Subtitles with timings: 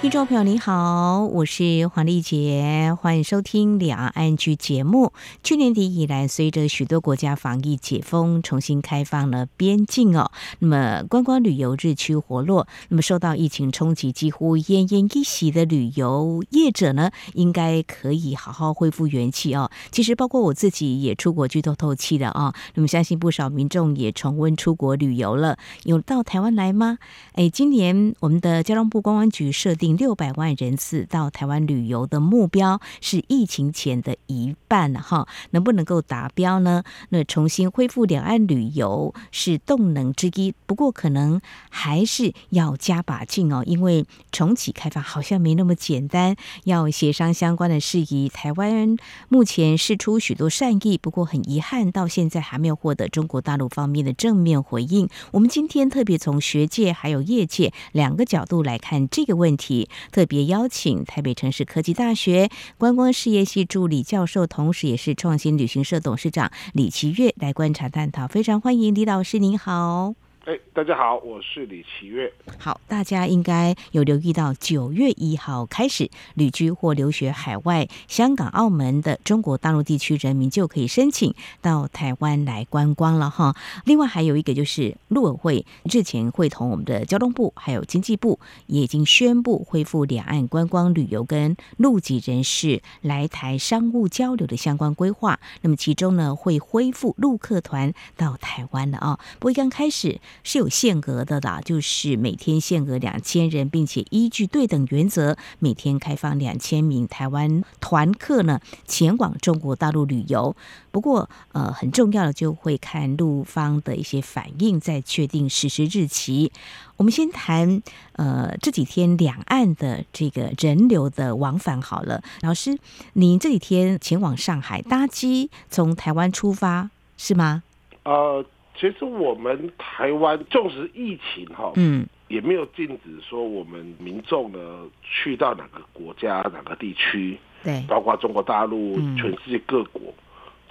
[0.00, 5.12] 听众朋友，你好，我是黄丽杰，欢迎收听两岸 ING 节目。
[5.42, 10.30] 去年底以来，随着许多国家防疫解封，重新开放了边境哦，
[10.60, 19.70] 那么观光旅游日趋活络，那么受到疫情冲击几乎奄奄一息的旅游业者呢，应该可以好好恢复元气哦。
[19.90, 25.58] 其实包括我自己也出国去透透气的啊，那么相信不少民众也重温出国旅游了。
[25.84, 26.96] 有到台湾来吗？
[27.34, 29.89] 哎，今年我们的交通部观光局设定。
[29.96, 36.82] 六百万人次到台湾旅游的目标是疫情前的一半哈，能不能够达标呢？
[37.10, 48.28] 那重新恢复两岸旅游是动能之一，不过可能还是要加把劲哦，因为重启开放好像没那么简单，要协商相关的事宜。
[48.28, 48.96] 台湾
[49.28, 55.08] 目前释出许多善意，不过很遗憾，到现在还没有获得中国大陆方面的正面回应。
[55.32, 59.79] 我们今天特别从学界还有业界两个角度来看这个问题。
[60.10, 68.26] 特别邀请台北城市科技大学观光事业系助理教授，同时也是创新旅行社董事长李奇月来观察探讨。
[68.26, 70.29] 非常欢迎李老师，您好。
[70.50, 72.32] 哎，大家好，我是李奇岳。
[72.58, 83.54] 好，大家应该有留意到，九月一号开始，旅居或留学海外、香港、澳门的中国大陆地区人民就可以申请到台湾来观光了哈。
[83.84, 95.38] 另外还有一个就是，陆委会日前会同我们的交通部还有经济部，也已经宣布恢复两岸观光旅游跟陆籍人士来台商务交流的相关规划。
[95.60, 99.20] 那么其中呢，会恢复陆客团到台湾了啊。
[99.38, 100.20] 不过刚开始。
[100.42, 110.54] 是有限额的啦，就是每天限额两千人，并且依据对等原则，每天开放两千名台湾团客呢前往中国大陆旅游。
[110.90, 116.50] 不过，呃，很重要的就会看陆方的一些反应，再确定实施日期。
[116.96, 117.82] 我们先谈，
[118.12, 122.22] 呃，这几天两岸的这个人流的往返好了。
[122.42, 122.76] 老师，
[123.12, 127.62] 您这几天前往上海搭机从台湾出发是吗？
[128.04, 128.44] 呃。
[128.80, 140.00] 其实我们台湾纵使疫情哈，嗯，也没有禁止说我们民众呢去到哪个国家、哪个地区，对，包括中国大陆、全世界各国，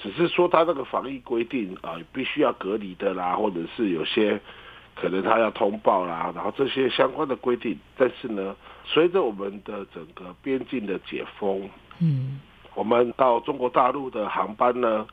[0.01, 4.41] 只是说他那个防疫规定啊，必须要隔离的啦，或者是有些
[4.95, 7.77] 可能他要通报啦，然后这些相关的规定。
[7.95, 8.55] 但是呢，
[8.85, 11.69] 随着我们的整个边境的解封，
[11.99, 12.39] 嗯，
[12.73, 15.05] 我们到中国大陆的航班呢，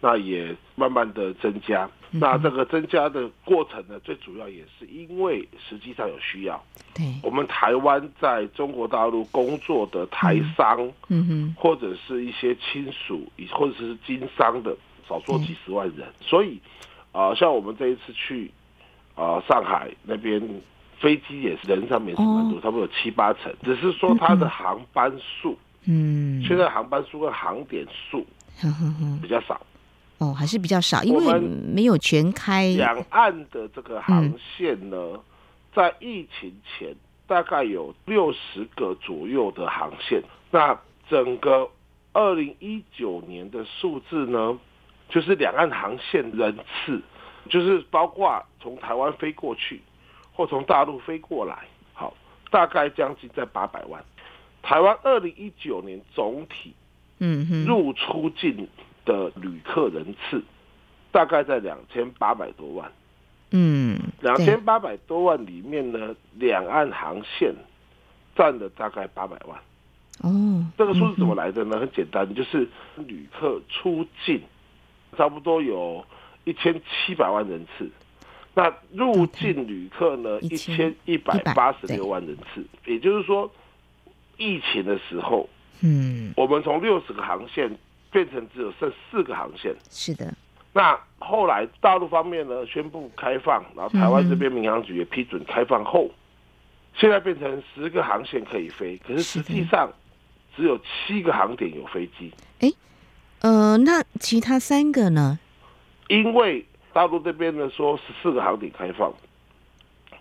[0.00, 1.88] 那也慢慢的增加。
[2.12, 6.62] 那这个增加的过程呢，最主要也是因为实际上有需要。
[6.94, 11.26] 对，我们台湾在中国大陆工作的台商，嗯。
[11.26, 14.76] 哼，或者是一些亲属，或者是经商的，
[15.08, 16.06] 少说几十万人。
[16.20, 16.60] 所以，
[17.12, 18.50] 啊、呃，像我们这一次去
[19.14, 20.40] 啊、呃、上海那边，
[21.00, 28.26] 飞机也是人上面是蛮多，差不多有七八成，只是说它的航班数，嗯，现在航班数跟航点数，
[29.22, 29.60] 比较少。
[30.22, 32.68] 哦，还是比较少，因为没有全开。
[32.76, 35.20] 两岸的这个航线呢，嗯、
[35.74, 36.94] 在疫情前
[37.26, 40.22] 大概有六十个左右的航线。
[40.52, 40.78] 那
[41.10, 41.68] 整个
[42.12, 44.56] 二零一九年的数字呢，
[45.08, 47.02] 就是两岸航线人次，
[47.50, 49.82] 就是包括从台湾飞过去
[50.32, 52.14] 或从大陆飞过来，好，
[52.48, 54.00] 大概将近在八百万。
[54.62, 56.72] 台湾二零一九年总体，
[57.18, 58.68] 嗯哼，入出境。
[59.04, 60.42] 的旅客人次
[61.10, 62.90] 大概在两千八百多万，
[63.50, 67.54] 嗯，两千八百多万里面呢，两岸航线
[68.34, 69.58] 占了大概八百万。
[70.20, 71.78] 哦，这个数字怎么来的呢？
[71.80, 74.40] 很简单，就是旅客出境
[75.16, 76.04] 差不多有
[76.44, 77.90] 一千七百万人次，
[78.54, 82.64] 那入境旅客呢，一千一百八十六万人次。
[82.86, 83.50] 也就是说，
[84.38, 85.48] 疫情的时候，
[85.80, 87.70] 嗯，我们从六十个航线。
[88.12, 90.32] 变成只有剩四个航线，是的。
[90.74, 96.14] 那后来大陆方面呢，宣布开放，然后台湾这边民航局也批准开放后，嗯、
[96.94, 99.90] 现在变成十个航线可以飞，可是实际上
[100.54, 102.32] 只有七个航点有飞机。
[102.60, 102.70] 哎，
[103.40, 105.38] 呃，那其他三个呢？
[106.08, 109.12] 因为大陆这边呢说十四个航点开放，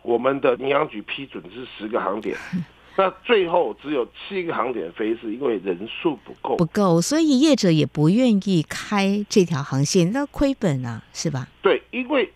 [0.02, 2.38] 我们的民航局批准是十个航点。
[2.98, 11.48] 那最后只有七个航点飞，是因为人数不够，不够，所以业者也不愿意开这条航线，那亏本啊，是吧？
[11.62, 12.32] 对，因为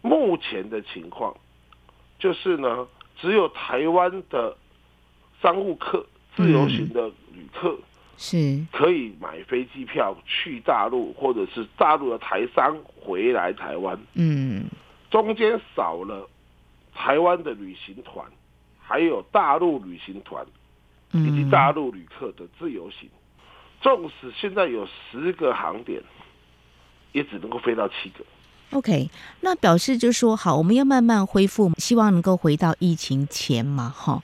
[0.00, 1.34] 目前的情况
[2.18, 2.86] 就是呢，
[3.20, 4.56] 只有台湾的
[5.40, 6.04] 商务客、
[6.36, 7.78] 自由行的旅客
[8.18, 13.98] 是可以买飞机票去大陆，或者是大陆的台商回来台湾。
[14.14, 14.64] 嗯，
[15.10, 16.28] 中间少了
[16.92, 18.26] 台湾的旅行团，
[18.92, 20.44] 还有大陆旅行团
[21.12, 23.08] 以及大陆旅客的自由行。
[23.80, 26.02] 纵使现在有十个航点，
[27.12, 28.22] 也只能够飞到七个。
[28.72, 29.08] OK，
[29.40, 34.22] 那表示就是说，好，我们要慢慢恢复，希望能够回到疫情前嘛，哈，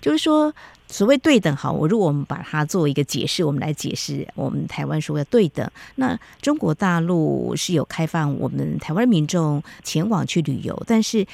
[0.00, 0.54] 就是说，
[0.86, 11.26] 所谓对等，好，我如果我们把它作为一个解释，我们来解释，我们台湾说的对等，那中国大陆是有开放我们台湾民众前往去旅游，但是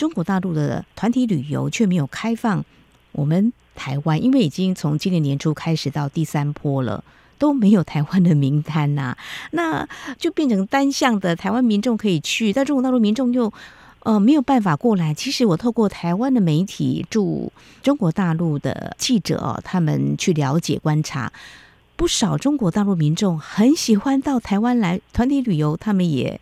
[0.00, 2.64] 中国大陆的团体旅游却没有开放
[3.12, 7.04] 我们台湾，因为已经从今年年初开始到第三波了。
[7.36, 9.16] 都没有台湾的名单呐、
[9.52, 9.88] 那
[10.18, 13.50] 就变成单向的台湾民众可以去，但中国大陆民众又
[14.00, 15.14] 呃没有办法过来。
[15.14, 17.50] 其实我透过台湾的媒体驻
[17.82, 21.32] 中国大陆的记者哦，他们去了解观察，
[21.96, 26.38] 不少中国大陆民众很喜欢到台湾来团体旅游，他们也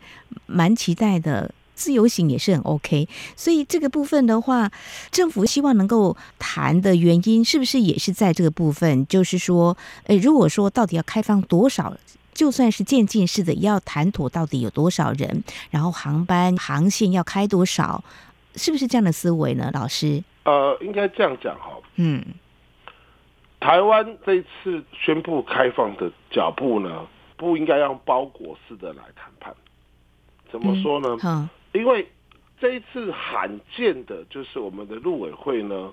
[0.46, 1.54] 蛮期待的。
[1.78, 4.68] 自由行也是很 OK，所以这个部分的话，
[5.12, 9.06] 政府希望能够谈的原因，是不是也是在这个部分？
[9.06, 9.76] 就是说，
[10.08, 11.96] 诶，如果说到底要开放多少，
[12.34, 18.02] 就算是渐进式的，也要谈妥到底有多少人，然后航班航线要开多少，
[18.56, 19.70] 是不是这样的思维呢？
[19.72, 20.22] 老师？
[20.44, 21.78] 呃，应该这样讲哈。
[21.94, 22.24] 嗯，
[23.60, 29.54] 台湾这一次宣布开放的脚步呢，不应该让包裹式的来谈判。
[30.50, 31.16] 怎么说呢？
[31.22, 32.06] 嗯因为
[32.60, 35.92] 这一次罕见的，就是我们的陆委会呢，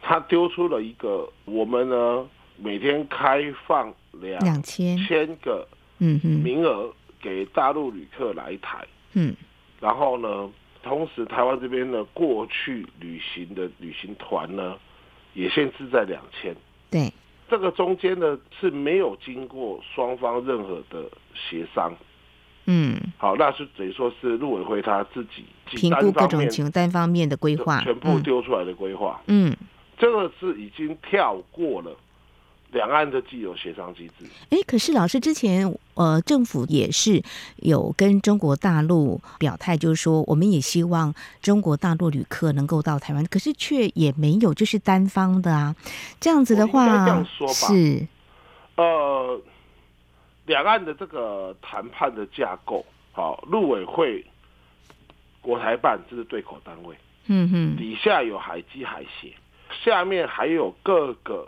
[0.00, 4.96] 他丢出了一个，我们呢每天开放两千。
[5.42, 5.66] 个
[5.98, 6.90] 嗯名额
[7.20, 9.34] 给大陆旅客来台，嗯，
[9.80, 10.50] 然后呢，
[10.82, 14.78] 同时台湾这边呢过去旅行的旅行团呢
[15.34, 16.56] 也限制在两千，
[16.90, 17.12] 对，
[17.50, 21.92] 这个中间呢是没有经过双方任何的协商。
[22.72, 29.20] 嗯，好，那是等于说是陆委会他自己评估各种情，单方面的规划，全部丢出来的规划。
[29.26, 29.56] 嗯，
[29.98, 31.90] 这个是已经跳过了
[32.70, 34.24] 两岸的既有协商机制。
[34.50, 37.20] 哎，可是老师之前呃，政府也是
[37.56, 41.12] 有跟中国大陆表态，就是说我们也希望
[41.42, 45.74] 中国大陆旅客能够到台湾，可是却也没有，就是单方的啊。
[46.20, 48.06] 这样子的话，这样说吧，是
[48.76, 49.40] 呃。
[50.50, 54.24] 两岸的这个谈判的架构，好，陆委会、
[55.40, 56.96] 国台办这是对口单位，
[57.28, 59.32] 嗯哼，底下有海基海协，
[59.84, 61.46] 下面还有各个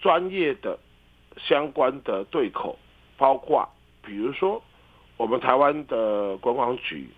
[0.00, 0.76] 专业的
[1.36, 2.76] 相关的对口，
[3.16, 3.64] 包括
[4.02, 4.60] 比如说
[5.16, 7.08] 我们台湾的观光局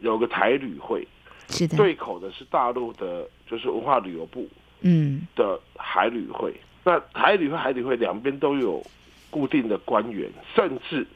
[0.00, 1.08] 有个台旅会，
[1.48, 4.46] 是的，对口的是大陆的，就是文化旅游部，
[4.82, 5.26] 嗯。
[5.34, 8.84] 的海旅会，嗯、那台旅会、海旅会两边都有。
[9.32, 11.06] 固定的官员，甚至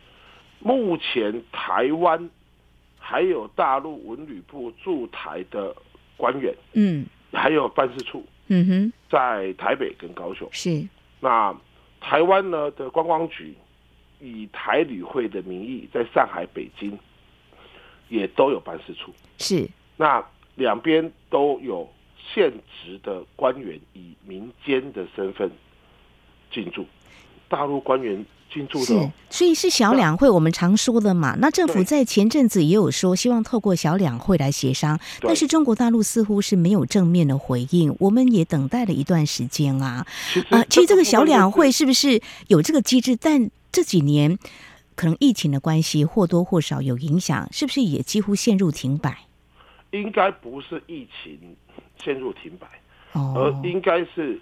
[0.58, 2.30] 目前台湾
[2.98, 5.76] 还有大陆文旅部驻台的
[6.16, 10.88] 官员，嗯，还有办事处，嗯哼，在台北跟高雄是。
[11.20, 11.54] 那
[12.00, 13.54] 台湾呢的观光局
[14.18, 16.98] 以台旅会的名义，在上海、北京
[18.08, 19.68] 也都有办事处，是。
[19.98, 20.24] 那
[20.54, 21.86] 两边都有
[22.16, 22.50] 现
[22.82, 25.50] 职的官员以民间的身份
[26.50, 26.86] 进驻。
[27.48, 31.36] 大陆官员进驻的，是，所以是小两会，我们常说的嘛。
[31.40, 37.94] 那政府在前阵子也有说，希望透过小两会来协商，但是中国大陆似乎是没有正面的回应。
[37.98, 40.06] 我们也等待了一段时间啊。
[40.50, 43.16] 啊，其实这个小两会是不是有这个机制？
[43.16, 44.38] 但这几年
[44.94, 49.18] 可能疫情的关系或多或少有影响，是不是也几乎陷入停摆？
[49.90, 51.38] 应该不是疫情
[52.02, 52.66] 陷入停摆，
[53.12, 54.40] 哦，而应该是。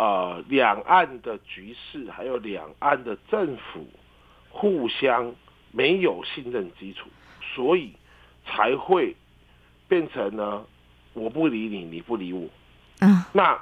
[0.00, 3.86] 呃，两岸的局势还有两岸的政府
[4.48, 5.34] 互相
[5.72, 7.10] 没有信任基础，
[7.54, 7.92] 所以
[8.46, 9.14] 才会
[9.88, 10.64] 变成呢，
[11.12, 12.48] 我不理你，你不理我。
[13.00, 13.60] 嗯，那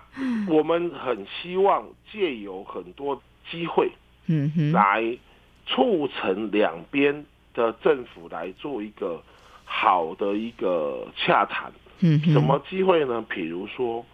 [0.48, 3.90] 我们很希望借由很多机会，
[4.28, 5.18] 嗯哼，来
[5.66, 9.20] 促成两边的政府来做一个
[9.64, 11.72] 好的一个洽谈。
[11.98, 13.24] 嗯，什么机会呢？
[13.28, 14.06] 比如说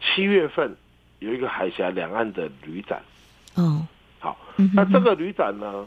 [0.00, 0.76] 七月份。
[1.22, 3.00] 有一个海峡两岸的旅展，
[3.54, 3.86] 哦，
[4.18, 4.36] 好，
[4.74, 5.86] 那这个旅展呢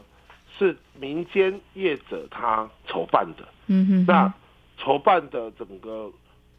[0.58, 4.32] 是民间业者他筹办的，嗯哼，那
[4.78, 6.10] 筹办的整个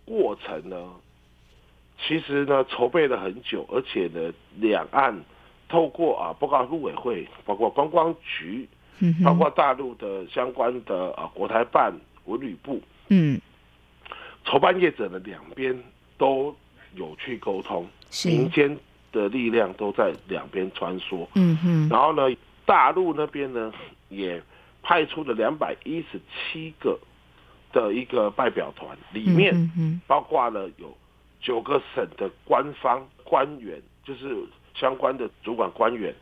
[0.06, 0.78] 过程呢，
[2.00, 5.20] 其实呢筹备了很久，而且呢两岸
[5.68, 8.70] 透过啊，包括陆委会，包括观光局，
[9.00, 11.92] 嗯，包括大陆的相关的啊国台办、
[12.26, 12.80] 文旅部，
[13.10, 13.42] 嗯，
[14.46, 15.76] 筹办业者的两边
[16.18, 16.56] 都
[16.94, 17.88] 有去沟通，
[18.26, 18.78] 民间
[19.12, 21.28] 的力量都在两边穿梭。
[21.36, 21.90] 嗯哼。
[21.90, 22.36] 然后呢，
[22.66, 23.74] 大陆那边呢
[24.10, 24.42] 也
[24.82, 26.98] 派出了两百一十七个
[27.72, 30.96] 的一个代表团，里面包括了有
[31.42, 34.36] 九个省的官方官员，就是
[34.74, 36.14] 相关的主管官员，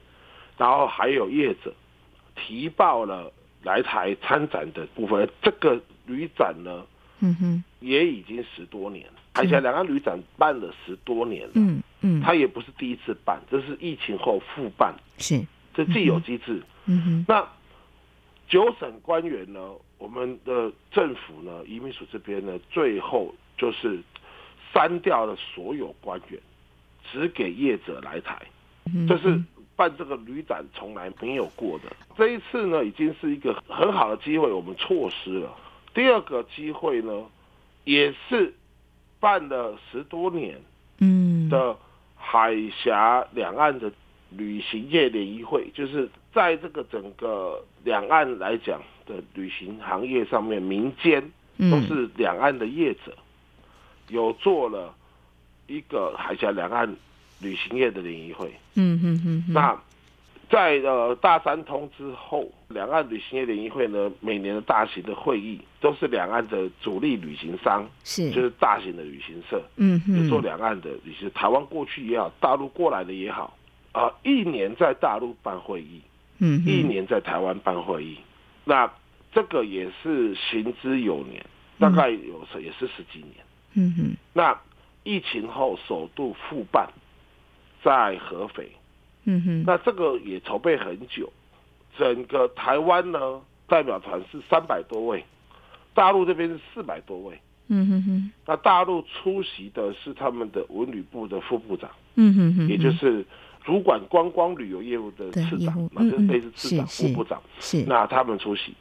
[0.57, 1.73] 然后还有业者
[2.35, 3.31] 提报了
[3.63, 5.29] 来台参展的部分。
[5.41, 6.85] 这个旅展呢，
[7.19, 9.05] 嗯哼，也已经十多年。
[9.35, 17.25] 海峡两岸旅展办了十多年了，嗯嗯，他也不是第一次办，这是疫情后复办，是这既有机制，嗯哼。
[17.27, 17.45] 那
[18.47, 19.59] 九省官员呢，
[19.97, 23.99] 我们的政府呢，移民署这边呢，最后就是
[24.73, 26.39] 删掉了所有官员，
[27.11, 28.41] 只给业者来台，
[29.05, 29.37] 这是
[29.75, 31.93] 办这个旅展从来没有过的。
[32.15, 35.53] 这一次呢，已经是一个很好的机会，我们错失了。
[35.93, 37.11] 第二个机会呢，
[37.83, 38.53] 也是。
[39.25, 40.55] 办了十多年，
[40.99, 41.75] 嗯，的
[42.15, 43.91] 海峡两岸的
[44.29, 51.19] 旅行业联谊会，就是在这个整个两岸来讲的旅行行业上面，民间
[51.71, 53.17] 都是两岸的业者，
[54.09, 54.93] 有做了
[55.65, 56.95] 一个海峡两岸
[57.41, 59.75] 旅行业的联谊会，嗯嗯嗯，那。
[60.49, 71.29] 在呃大三通之后，两岸旅行业联谊会呢，每年的大型的会议都是两岸的主力旅行商，是就是大型的旅行社，嗯就做两岸的旅行。
[71.31, 73.57] 台湾过去也好，大陆过来的也好，
[73.91, 76.01] 啊、呃，一年在大陆办会议，
[76.39, 78.17] 嗯，一年在台湾办会议，
[78.63, 78.91] 那
[79.33, 81.43] 这个也是行之有年，
[81.79, 83.35] 大概有时也是十几年，
[83.73, 84.15] 嗯哼。
[84.31, 84.59] 那
[85.03, 86.87] 疫情后首度复办，
[87.83, 88.69] 在合肥。
[89.25, 91.31] 嗯哼，那这个也筹备很久，
[91.97, 95.23] 整个台湾呢代表团是三百多位，
[95.93, 97.39] 大陆这边是四百多位。
[97.67, 103.25] 嗯哼哼，那大陆出席的是他们的文旅部的副部长，嗯哼哼，也就是
[103.63, 107.41] 主管观光旅游业务的次长，那就是类似次长、副部长。
[107.59, 108.75] 是，那他们出席。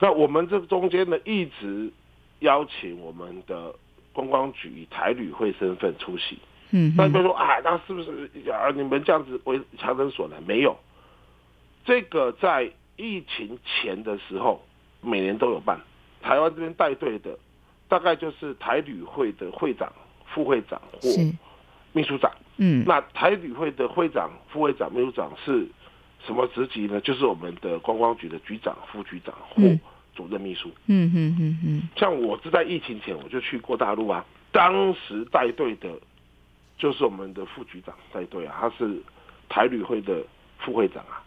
[0.00, 1.92] 那我们这中间呢，一直
[2.38, 3.74] 邀请我们的
[4.14, 6.38] 观光局以台旅会身份出席。
[6.74, 8.70] 嗯，那比如说啊，那是不是啊？
[8.74, 10.42] 你们这样子为强人所难？
[10.44, 10.74] 没有，
[11.84, 14.64] 这个在疫情前的时候，
[15.02, 15.78] 每年都有办。
[16.22, 17.38] 台湾这边带队的，
[17.88, 19.92] 大概就是台旅会的会长、
[20.24, 20.98] 副会长或
[21.92, 22.32] 秘书长。
[22.56, 25.68] 嗯，那台旅会的会长、副会长、秘书长是
[26.24, 26.98] 什么职级呢？
[27.02, 29.62] 就是我们的观光局的局长、副局长或
[30.14, 30.70] 主任秘书。
[30.86, 31.88] 嗯嗯嗯嗯。
[31.96, 35.90] 像我是在疫情前我就去过大陆啊，当时带队的。
[36.82, 39.00] 就是我们的副局长带队啊，他是
[39.48, 40.20] 台旅会的
[40.58, 41.22] 副会长啊。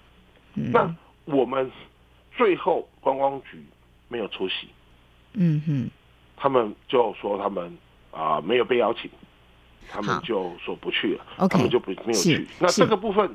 [0.56, 0.94] 嗯、那
[1.24, 1.72] 我们
[2.36, 3.64] 最后观光局
[4.10, 4.68] 没有出席，
[5.32, 5.90] 嗯哼，
[6.36, 7.66] 他们就说他们
[8.12, 9.10] 啊、呃、没有被邀请，
[9.88, 11.26] 他们就说不去了。
[11.48, 12.46] 他们就不没有去。
[12.60, 13.34] 那这个部分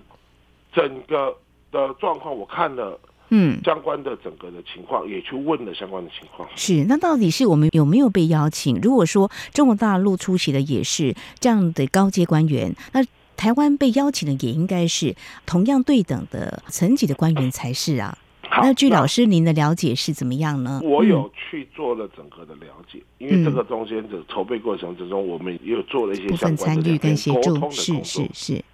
[0.70, 1.34] 整个
[1.72, 3.00] 的状况，我看了。
[3.30, 6.48] 嗯，相关的整个的情况也去问了相关的情况。
[6.56, 8.78] 是，那到底是我们有没有被邀请？
[8.82, 13.04] 如果说中国大陆出席的也是这样的高阶官员，那
[13.36, 15.14] 台湾被邀请的也应该是
[15.46, 18.18] 同样对等的层级的官员才是啊。
[18.62, 20.80] 那据老师您的了解是怎么样呢？
[20.82, 27.70] 我有去做了整个的了解，嗯、因为这个中间的筹备过程之中，我们也有做了一些相关的沟通的工作。
[27.70, 28.64] 是是是，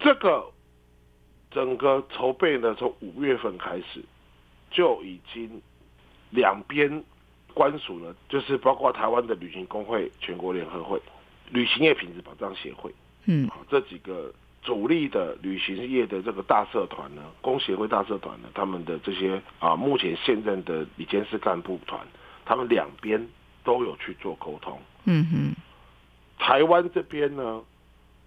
[0.00, 0.42] 这个。
[1.54, 4.02] 整个筹备呢，从五月份开始
[4.70, 5.60] 就已经
[6.30, 7.04] 两边
[7.52, 11.00] 官署呢，就是包括台湾的旅行工会、全国联合会、
[11.50, 12.90] 旅行业品质保障协会，
[13.26, 14.32] 嗯，这几个
[14.62, 22.00] 主力的旅行业的这个大社团呢，工协会大社团呢，他们的这些啊，目前现任的理监事干部团，
[22.46, 23.28] 他们两边
[23.62, 25.54] 都有去做沟通，嗯哼，
[26.38, 27.62] 台湾这边呢，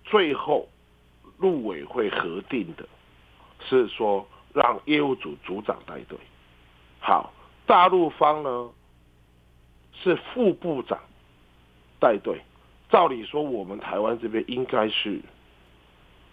[0.03, 0.69] 最后
[1.39, 2.87] 陆委会核定的。
[3.67, 6.17] 是说让业务组组长带队，
[6.99, 7.33] 好，
[7.65, 8.69] 大陆方呢
[9.93, 10.99] 是副部长
[11.99, 12.41] 带队。
[12.89, 15.19] 照理说，我们台湾这边应该是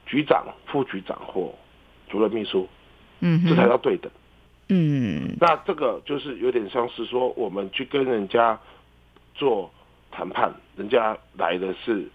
[0.06, 1.52] 局长、副局长或
[2.08, 2.68] 主任秘书，
[3.20, 4.12] 嗯，这才叫对等。
[4.68, 8.58] 嗯，那这个就是有点像是说，我们去跟人家
[9.34, 9.70] 做
[10.10, 12.08] 谈判，人家来的是。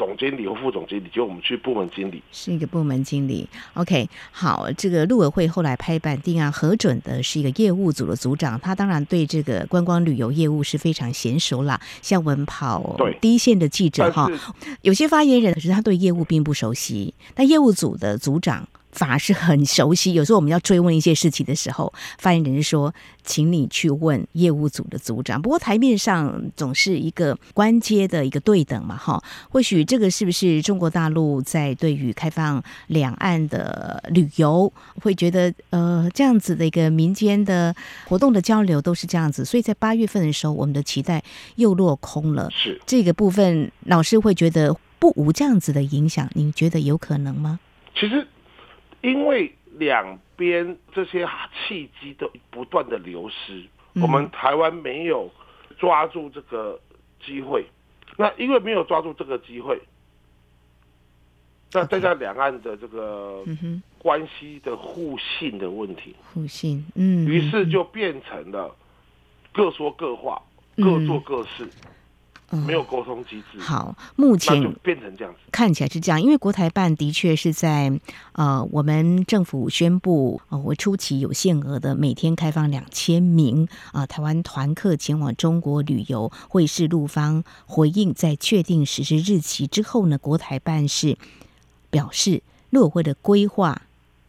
[0.00, 3.46] 总经理和副总经理，就我们去部门经理，是一个部门经理。
[3.74, 11.78] OK，好，这个陆委会后来拍板定案核准的是一个业务组的组长，他当然对这个观光旅游业务是非常娴熟啦。
[12.00, 14.26] 像我们跑第一线的记者哈，
[14.80, 20.12] 有些发言人可是他对业务并不熟悉，但业务组的组长反而是很熟悉。
[20.12, 22.92] 有时候我们要追问一些事情的时候，发言人是说，
[23.22, 25.40] 请你去问业务组的组长。
[25.40, 29.22] 不过台面上总是一个官阶的一个对等嘛，哈。
[29.48, 37.74] 或许这个是不是中国大陆在对于开放两岸的旅游，会觉得呃这样子的一个民间的
[38.06, 41.22] 活动的交流都是这样子，所以在八月份的时候，我们的期待
[41.56, 42.48] 又落空了。
[42.50, 47.60] 是这个部分，老师会觉得不无这样子的影响，你觉得有可能吗？
[47.94, 48.26] 其实。
[49.02, 53.64] 因为两边这些契机都不断的流失，
[53.94, 55.30] 我们台湾没有
[55.78, 56.78] 抓住这个
[57.24, 57.64] 机会。
[58.16, 59.80] 那因为没有抓住这个机会，
[61.72, 63.42] 那再加两岸的这个
[63.96, 68.76] 关系的互信的问题，互信，嗯，于是就变成了
[69.52, 70.42] 各说各话，
[70.76, 71.66] 各做各事。
[72.50, 73.58] 没有沟通机制。
[73.58, 76.20] 嗯，好，目前变成这样子，看起来是这样。
[76.20, 77.92] 因为国台办的确是在
[78.32, 91.16] 呃，我们政府宣布呃，我初期有限额的每天开放两千名啊、呃，台湾团客前往中国旅游，会是陆方回应，在确定实施日期之后呢，国台办是
[91.90, 93.82] 表示陆委会的规划。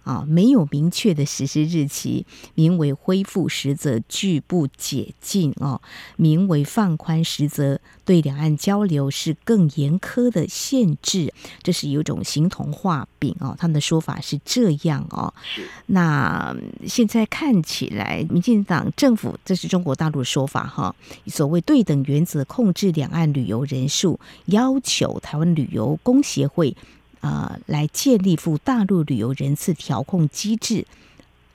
[0.04, 5.82] 啊，没有明确的实施日期，名为恢复，实则拒不解禁哦；
[6.18, 11.34] 名为放宽，实则对两岸交流是更严苛的限制。
[11.62, 15.34] 这是有一种形同画饼哦，他们的说法是这样哦。
[15.44, 15.64] 是。
[15.88, 16.56] 那
[16.88, 20.96] 现在看起来，民进党政府这是中国大陆的说法哈，
[21.28, 26.76] 所谓对等原则控制两岸旅游人数，要求台湾旅游工协会。
[27.22, 30.86] 呃，来建立赴大陆旅游人次调控机制，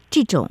[0.08, 0.49] 这种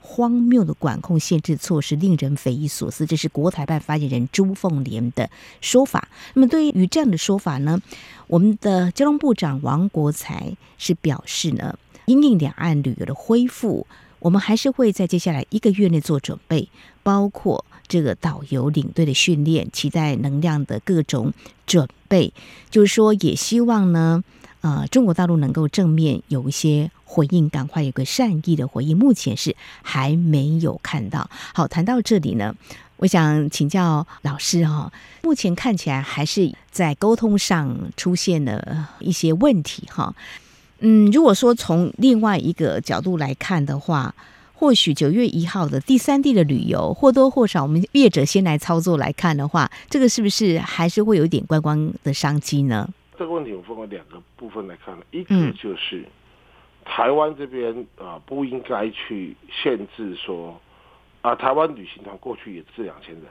[0.00, 3.04] 荒谬的管控限制措施令人匪夷所思。
[3.04, 5.30] 这是国台办发言人朱凤莲的
[5.60, 6.08] 说法。
[6.34, 7.80] 那么，对于这样的说法呢，
[8.26, 13.86] 我们的交通部长王国材是表示呢，因应两岸旅游的恢复，
[14.18, 16.68] 我们还是会在接下来一个月内做准备，
[17.02, 21.34] 包括这个导游领队的训练、期待能量的各种
[21.66, 22.32] 准备。
[22.70, 24.24] 就是说，也希望呢。
[24.64, 31.28] 呃，中国大陆能够正面有一些回应，赶快有个善意的回应，目前是还没有看到。
[31.52, 32.54] 好，谈到这里呢，
[32.96, 40.14] 我想请教老师哈，目前看起来还是在沟通上出现了一些问题哈。
[40.78, 44.14] 嗯，如果说从另外一个角度来看的话，
[44.54, 52.88] 或许九月一号的第三地的旅游或多或少，我们业者先来操作来看的话，这个是不是还是会有一点观光的商机呢？
[53.16, 56.06] 这个问题我分为两个部分来看，一个就是、嗯、
[56.84, 60.60] 台湾这边啊、呃，不应该去限制说
[61.22, 63.24] 啊、呃，台湾旅行团过去也是两千人，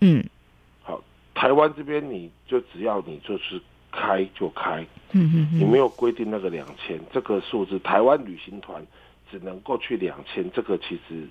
[0.00, 0.24] 嗯，
[0.82, 1.02] 好，
[1.34, 3.60] 台湾这边你就只要你就是
[3.92, 8.84] 开就开，嗯嗯，你没有规定那个两千这个数字，台湾旅行团
[9.30, 11.26] 只能过去两千，这个其实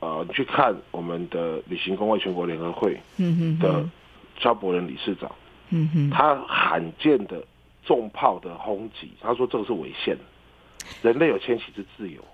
[0.00, 2.98] 呃，你去看我们的旅行公会全国联合会
[3.60, 3.88] 的
[4.38, 5.30] 萧伯仁理事长。
[5.70, 7.42] 嗯哼，他罕见的
[7.84, 10.16] 重炮的轰击，他说这个是违宪，
[11.02, 12.24] 人类有迁徙之自由，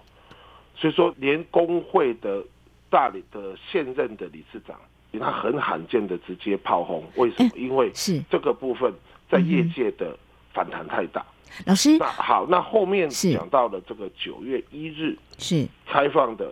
[0.77, 2.45] 所以说连工会的
[2.91, 4.79] 大理的现任的理事长，
[5.19, 7.51] 他很罕见的直接炮轰，为什么？
[7.55, 8.93] 因为是这个部分
[9.31, 10.17] 在业界的
[10.53, 11.25] 反弹太大。
[11.67, 16.51] 老师，那好，那后面讲到了这个九月一日是开放的，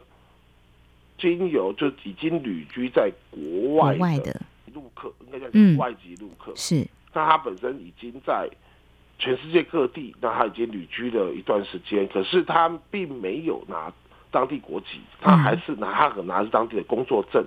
[1.19, 4.41] 经由就已经旅居在国外的。
[4.75, 5.47] 陆客应该叫
[5.79, 6.89] 外籍陆客，嗯，是。
[7.13, 8.49] 那他本身已经在
[9.19, 13.93] 全世界各地，那他已经旅居了一段时间，可是他并没有拿
[14.31, 17.45] 当地国籍，他还是拿他可能拿是当地的工作证，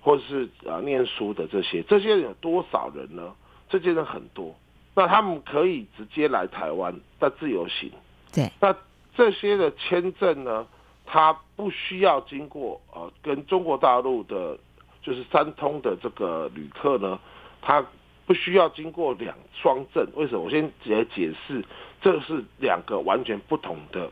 [0.00, 3.32] 或者是啊念书的这些，这些人有多少人呢？
[3.68, 4.54] 这些人很多，
[4.94, 7.90] 那他们可以直接来台湾，但自由行。
[8.32, 8.48] 对。
[8.60, 8.74] 那
[9.16, 10.64] 这些的签证呢，
[11.04, 14.56] 他不需要经过呃跟中国大陆的。
[15.04, 17.20] 就是三通的这个旅客呢，
[17.60, 17.84] 他
[18.24, 20.08] 不需要经过两双证。
[20.14, 20.40] 为什么？
[20.40, 21.62] 我先直接解释，
[22.00, 24.10] 这是两个完全不同的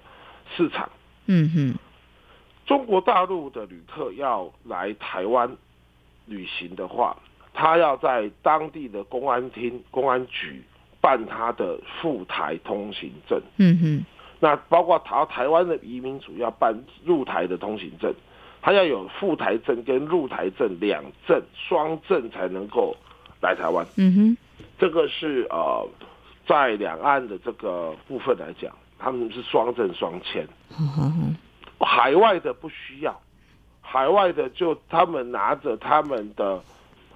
[0.55, 0.91] 市场。
[1.25, 1.75] 嗯哼，
[2.67, 5.57] 中国大陆的旅客要来台湾
[6.27, 7.17] 旅行的话，
[7.55, 10.63] 他要在当地的公安厅、公安局
[11.01, 13.41] 办他的赴台通行证。
[13.57, 14.07] 嗯哼，
[14.41, 18.13] 那包括台台湾的移民主要办入台的通行证。
[18.63, 22.97] 他要有赴台证跟入台证两证双证才能够
[23.41, 23.85] 来台湾。
[23.97, 24.37] 嗯哼，
[24.79, 25.85] 这个是呃，
[26.47, 30.47] 在两岸的这个部分来讲，他们是双证双签。
[30.79, 31.37] 嗯哼，
[31.81, 33.21] 海外的不需要，
[33.81, 36.63] 海外的就他们拿着他们的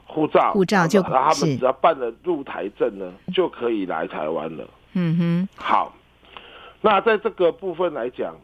[0.05, 4.69] 护照，护照就，然后他们只要办了入台证呢，就可以来台湾了。
[4.95, 5.95] 嗯哼，好，
[6.81, 8.35] 那在这个部分来讲，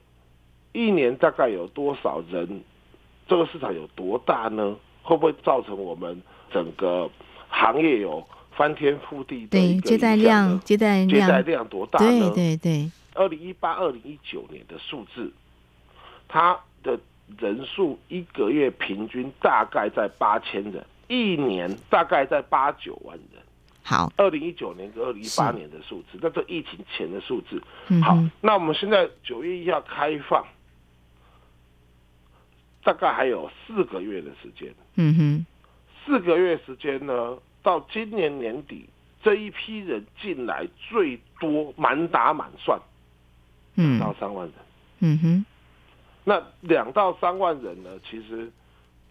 [0.70, 2.62] 一年大概有多少人？
[3.26, 4.76] 这个市场有多大呢？
[5.02, 7.10] 会不会造成我们整个
[7.48, 8.24] 行业有
[8.56, 9.48] 翻天覆地的？
[9.48, 12.06] 对，接待量，接待接待量多大呢？
[12.06, 12.90] 对对对。
[13.14, 15.32] 二零一八、二零一九年的数字，
[16.28, 16.98] 它的
[17.36, 23.42] 人数一个月平均大概在八千人，一年大概在八九万人。
[23.82, 27.60] 好，二零一九年跟二零一八年的数字，那这疫情前的数字。
[28.00, 30.44] 好，那我们现在九月一号开放。
[32.84, 35.46] 大概还有四个月的时间，嗯哼，
[36.04, 38.84] 四个月时间呢，到今年年底
[39.22, 42.76] 这一批人进来最多满打满算，
[43.76, 44.00] 嗯。
[44.00, 44.54] 到三万人，
[44.98, 45.44] 嗯哼，
[46.24, 48.50] 那两到三万人呢，其实，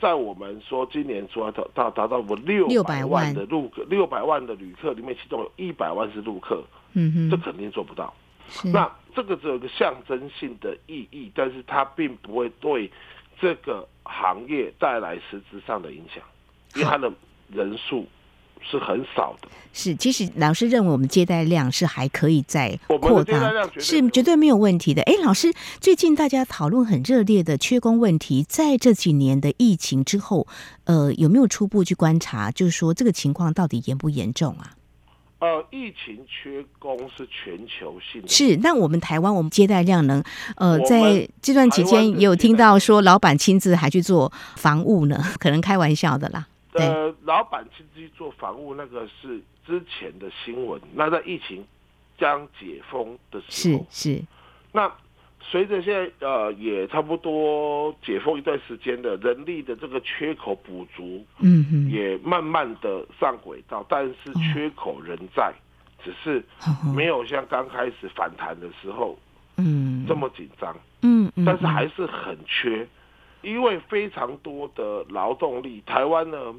[0.02, 8.14] 在我们说今年说到到达到我六百万的陆客，六百万的旅客里面，其中有一百万是陆客，嗯哼，这肯定做不到。
[8.66, 12.92] 那这个只有一个象征性的意义，但是它并不会对。
[13.42, 16.24] 这个行业带来实质上的影响，
[16.76, 17.12] 因为它的
[17.50, 18.06] 人数
[18.62, 19.48] 是很少的。
[19.74, 25.02] 是，其实老师认为我们接待量是还可以再扩大，是绝对没有问题的。
[25.04, 30.46] 哎，老师，最近大家讨论很热烈的缺工问题，在这几年的疫情之后，
[30.84, 34.76] 呃，有没有初步去观察，就是说这个情况到底严不严重啊？
[35.42, 38.28] 呃，疫情缺工是全球性的。
[38.28, 40.24] 是，那我们台湾，我们接待量能，
[40.56, 46.48] 呃，在这段期间也有听到说，老板亲自还去做防务呢， 可能开玩笑的啦。
[46.74, 50.80] 呃，老板亲自去做防务，那个是之前的新闻。
[50.94, 51.66] 那在疫情
[52.20, 54.24] 将解封的时候，是是，
[54.72, 54.92] 那。
[55.44, 65.52] 随着现在呃也差不多解封一段时间的人力的这个缺口补足，嗯也慢慢的上轨道，但是缺口仍在，
[66.04, 66.44] 只是
[66.96, 69.18] 没有像刚开始反弹的时候，
[69.58, 72.88] 嗯，这么紧张，嗯，但是还是很缺，
[73.42, 76.56] 因为非常多的劳动力，台湾呢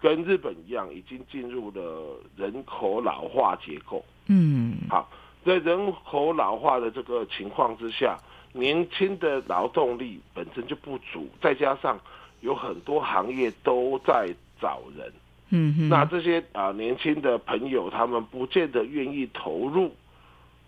[0.00, 5.10] 跟日本一样，已经进入了人口老化结构，嗯，好。
[5.48, 8.18] 在人口老化的这个情况之下，
[8.52, 11.98] 年轻的劳动力本身就不足，再加上
[12.42, 14.28] 有很多行业都在
[14.60, 15.10] 找人，
[15.48, 19.96] 嗯哼，那这些啊年轻的朋友，他们不见得愿意投入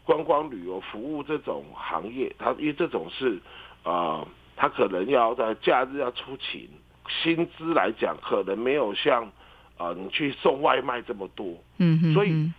[0.03, 3.39] 观光旅游服务这种行业，他因为这种是
[3.83, 6.67] 啊，他可能要在假日要出勤，
[7.07, 9.31] 薪资来讲可能没有像
[9.77, 12.51] 啊你去送外卖这么多，嗯哼，所以。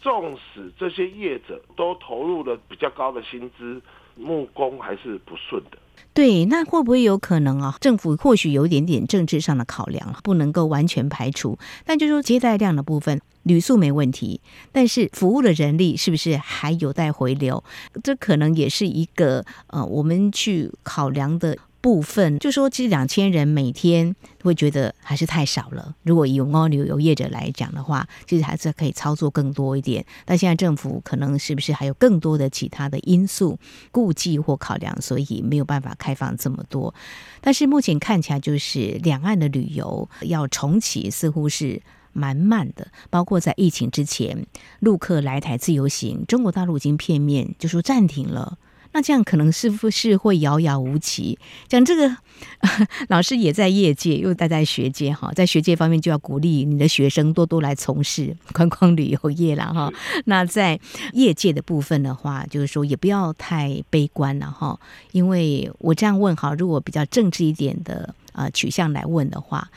[0.00, 3.80] 纵使这些业者都投入了比较高的薪资，
[4.16, 5.78] 木工还是不顺的。
[6.14, 7.76] 对，那会不会有可能啊？
[7.80, 11.58] 政府或许有一点点政治上的考量，不能够完全排除。
[11.84, 14.40] 但就是说接待量的部分，旅宿没问题，
[14.72, 17.62] 但是服务的人力是不是还有待回流？
[18.02, 21.56] 这可能也是一个呃，我们去考量的。
[21.80, 25.94] 部分就说，其实两千人每天会觉得还是太少了。
[26.02, 30.04] 如果以观光旅游业者来讲的话，其实还是可以操作更多一点。
[30.26, 33.58] 但现在政府可能是不是还有更多的其他的因素
[33.90, 36.94] 顾忌或考量，所以没有办法开放这么多。
[37.40, 41.80] 但是目前看起来，就是两岸的旅游要重启，似乎是
[42.12, 42.88] 蛮慢的。
[43.08, 44.46] 包括在疫情之前，
[44.80, 48.58] 陆客来台自由行，中国大陆已经片面就说暂停了。
[48.92, 51.38] 那这样可能是不是会遥遥无期？
[51.68, 52.16] 讲这个，
[53.08, 59.92] 老师也在业界，又待在学界哈，在学界方面就要鼓励你的学生多多来从事观光旅游业了哈。
[60.24, 60.78] 那在
[61.12, 64.78] 业界的部分的话，就是说也不要太悲观了哈，
[65.12, 69.70] 因为我这样问哈，如果比较政治一点的呃取向来问的话。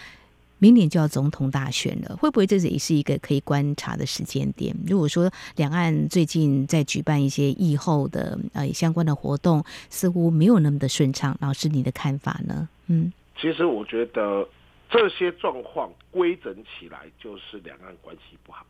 [0.64, 4.74] 明年就要总统大选了，会不会这也是一个可以观察的时间点？
[4.88, 12.70] 如果说两岸最近在举办一些疫后的呃相关的活动，似乎没有那么的顺畅，老师你的看法呢？
[12.88, 14.48] 嗯，其实我觉得
[14.90, 18.66] 这些状况归整起来就是两岸关系不好。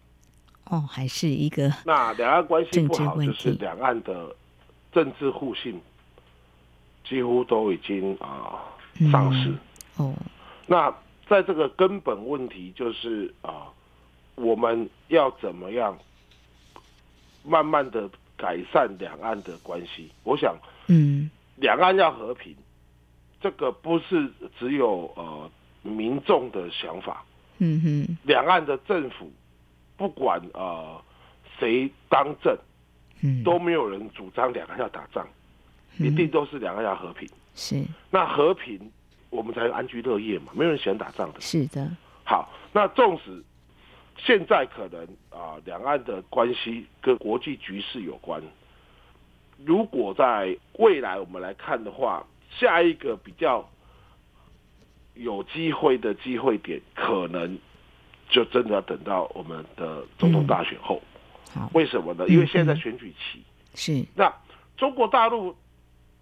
[0.72, 4.36] 哦，还是一个那两岸关系不好，就是两岸的
[4.92, 5.80] 政治互信
[7.08, 8.58] 几乎都已经啊
[9.12, 9.54] 丧失。
[9.98, 10.12] 哦，
[10.66, 10.92] 那。
[11.28, 13.68] 在这个根本问题就是啊，
[14.36, 15.98] 我们要怎么样
[17.44, 20.12] 慢慢的改善两岸的关系？
[20.24, 20.56] 我想，
[20.88, 22.56] 嗯，两岸要和平，
[23.40, 25.50] 这个不是只有呃
[25.82, 27.24] 民众的想法，
[27.60, 29.32] 嗯哼，两岸的政府
[29.96, 31.02] 不管呃
[31.58, 32.56] 谁当政，
[33.22, 35.26] 嗯，都没有人主张两岸要打仗，
[36.00, 37.28] 一定都是两岸要和平。
[37.56, 37.82] 是，
[38.12, 38.92] 那和平。
[39.34, 41.42] 我们才安居乐业嘛，没有人喜欢打仗的。
[41.42, 41.90] 是的。
[42.24, 43.44] 好，那纵使
[44.18, 48.42] 现在可能啊，两岸的关系跟国际局势有关，
[49.66, 53.68] 如果在未来我们来看的话，下一个比较
[55.16, 57.58] 有机会的机会点，可能
[58.30, 61.02] 就真的要等到我们的总统大选后。
[61.56, 62.28] 嗯、为什么呢？
[62.28, 63.40] 因为现在，在选举期。
[63.40, 63.44] 嗯、
[63.76, 64.06] 是。
[64.16, 64.32] 那
[64.78, 65.56] 中国大陆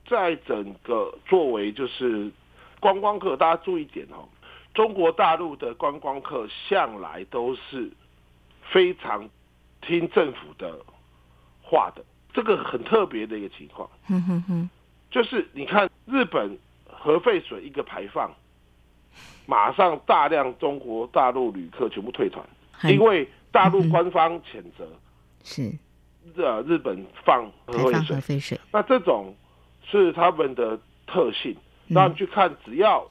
[0.08, 2.32] 在整个作为就是
[2.82, 4.28] 观光客，大家注意点哦。
[4.74, 7.92] 中国大陆的观光客向来都是
[8.72, 9.30] 非常
[9.82, 10.78] 听政府的
[11.62, 13.90] 话的，这个很特别的一个情况。
[14.10, 14.70] 嗯哼哼，
[15.12, 16.58] 就是你看日本
[16.90, 18.32] 核废水一个排放，
[19.46, 22.44] 马上大量中国大陆旅客全部退团，
[22.84, 24.88] 因为大陆官方谴责
[25.44, 25.72] 是
[26.38, 27.92] 呃日本放核
[28.22, 29.36] 废水，那这种
[29.86, 31.56] 是他们的特性。
[31.94, 33.06] 让你去看，只要。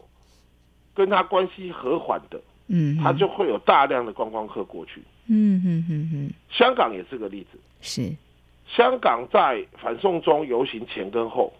[0.92, 6.34] 跟他关系和缓的，嗯，他就会有大量的观光客过去，嗯哼哼哼。
[6.50, 8.12] 香港也是个例子，是
[8.66, 11.50] 香港在反送中游行前跟后，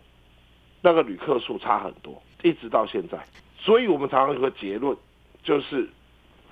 [0.83, 3.19] 那个旅客数差很多，一直到现在。
[3.57, 4.95] 所以我们常常有个结论，
[5.43, 5.89] 就是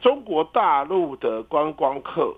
[0.00, 2.35] 中国大陆的观光客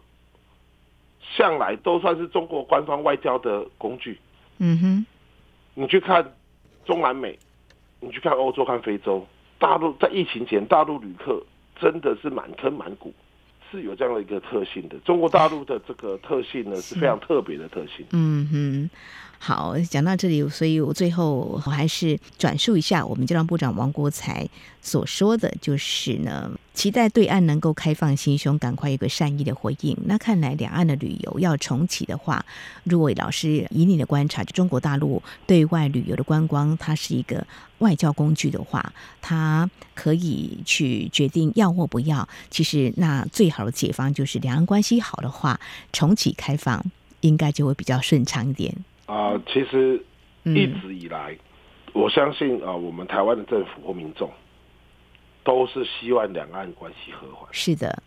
[1.21, 4.19] 向来都算是中国官方外交的工具。
[4.57, 5.07] 嗯哼，
[5.75, 6.35] 你去看
[6.85, 7.39] 中南美，
[8.01, 9.27] 你去看欧洲，看非洲。
[9.59, 11.43] 大陆在疫情前，大陆旅客
[11.79, 13.13] 真的是满坑满谷，
[13.71, 14.97] 是有这样的一个特性的。
[15.05, 18.07] 中国大陆的这个特性呢，是非常特别的特性。
[18.13, 18.91] 嗯哼。
[19.43, 24.47] 好，讲到这里，所以我最后我还是转述一下我们交通部长王国才
[24.83, 29.97] 所说的，就是呢，期待对岸能够开放心胸，赶快有个善意的回应。
[30.07, 32.45] 那看来两岸的旅游要重启的话，
[32.85, 37.47] 如果老师以你的观察，就中国大陆对外旅游的观光，它是一个
[37.79, 42.27] 外交工具的话，它可以去决定要或不要。
[42.49, 45.61] 其实那最好的解方就是两岸关系好的话，
[45.93, 46.83] 重启开放
[47.21, 48.73] 应该就会比较顺畅一点。
[49.07, 50.03] 啊、呃，其实
[50.45, 51.39] 一直以来，嗯、
[51.95, 54.31] 我相信啊、呃，我们台湾的政府或民众
[55.45, 57.49] 都是希望两岸关系和缓。
[57.53, 58.03] 是的，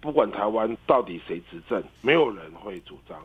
[0.00, 3.18] 不管台湾到底谁执政，没有人会主张。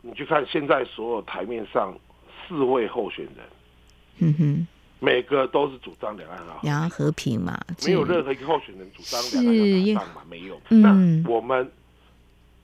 [0.00, 1.94] 你去看现在所有台面上
[2.48, 3.36] 四位候选人，
[4.18, 4.66] 嗯哼，
[4.98, 10.60] 每个都是主张两岸啊，两岸和平嘛，没有任何一个候选人主张两岸要打仗嘛，没有。
[10.68, 11.70] 那、嗯、我们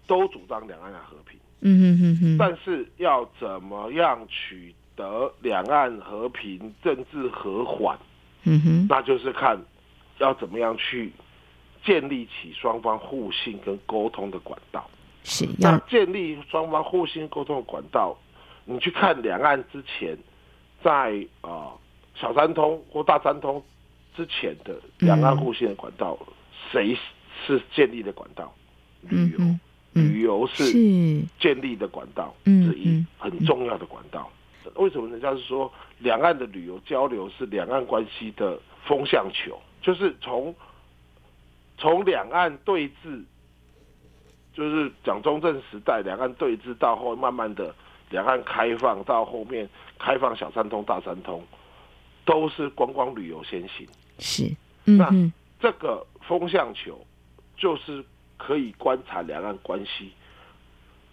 [0.06, 1.38] 都主张两岸要和平。
[1.60, 7.98] 嗯哼哼哼，但是要怎么样取得两岸和平、政治和缓？
[8.44, 9.56] 嗯哼，那就是看
[10.18, 11.12] 要怎么样去
[11.84, 14.88] 建立起双方互信跟沟通的管道。
[15.24, 18.16] 是，要建立双方互信沟通的管道。
[18.64, 20.16] 你去看两岸之前，
[20.82, 21.78] 在啊、呃、
[22.14, 23.62] 小三通或大三通
[24.16, 26.18] 之前的两岸互信的管道，
[26.70, 26.98] 谁、嗯、
[27.46, 28.52] 是建立的管道？
[29.02, 29.38] 旅游。
[29.38, 29.60] 嗯
[29.94, 30.64] 旅游是
[31.40, 34.30] 建立的管道之一，很重要的管道。
[34.74, 39.58] 为什么人家是说两岸的旅游交流是两岸关系的风向球？
[39.82, 40.54] 就是从
[41.76, 43.24] 从两岸对峙，
[44.52, 47.74] 就是蒋中正时代两岸对峙到后慢慢的
[48.10, 51.42] 两岸开放，到后面开放小三通、大三通，
[52.24, 53.86] 都是观光旅游先行。
[54.18, 55.10] 是，那
[55.60, 57.04] 这个风向球
[57.56, 58.04] 就是。
[58.40, 60.12] 可以观察两岸关系。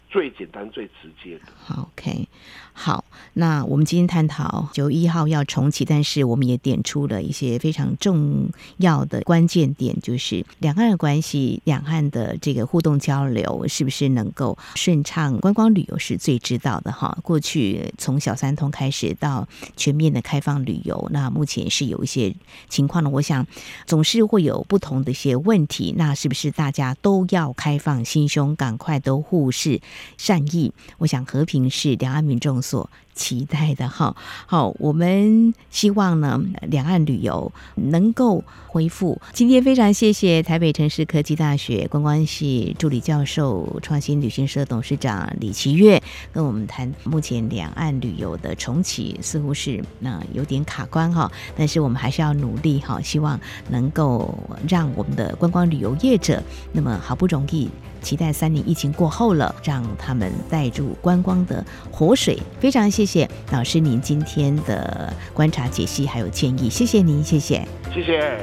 [0.10, 1.76] 最简单、最直接的。
[1.78, 2.28] ，OK，
[2.72, 15.38] 好，那我们今天探讨九月一号要重启，但是我们也点出了一些非常重要的关键点，就是两岸的关系，两岸的这个互动交流是不是能够顺畅？
[15.40, 17.18] 观光旅游是最知道的哈。
[17.22, 22.34] 过去从小三通开始到全面的开放旅游，那目前是有一些
[22.70, 23.10] 情况呢。
[23.10, 23.46] 我想
[23.86, 29.82] 总是会有不同的一些问题，那是不是大家都要开放心胸，赶快都互视？
[30.18, 34.16] 善意，我想和平是两岸民众所期待的哈。
[34.46, 39.20] 好，我们希望呢，两岸旅游能够恢复。
[39.34, 46.02] 今天非常谢谢台北城市科技大学观光系助理教授、创新旅行社董事长李奇岳
[46.32, 57.70] 跟我们谈目前两岸旅游的重启，似乎是那有点卡关哈，但是我们还是要努力哈，希望能够让我们的观光旅游业者，那么好不容易。
[58.02, 62.38] 期待三年疫情过后了，让他们带入观光的活水。
[62.60, 63.04] 非常谢
[63.52, 68.38] 老师您今天的观察、解析还有建议，谢谢您，谢谢，谢谢。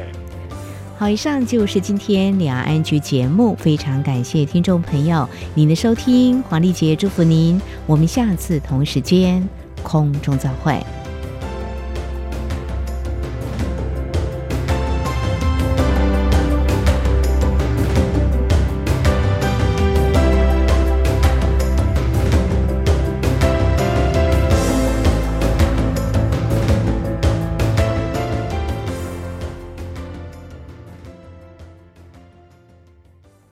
[0.99, 9.43] 好，以上就是今天两岸 ING 节目，非常感谢听众朋友您的收听，黄丽杰祝福您，我们下次同时间
[9.83, 10.81] 空中再会。